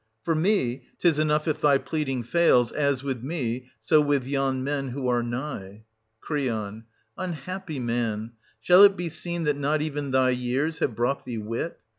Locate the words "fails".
2.23-2.71